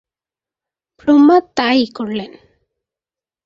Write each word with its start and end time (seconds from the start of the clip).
ব্রহ্মা 0.99 1.37
তা-ই 1.55 1.85
করলেন। 1.95 2.31